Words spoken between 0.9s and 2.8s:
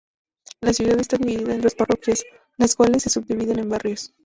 está dividida en dos parroquias, las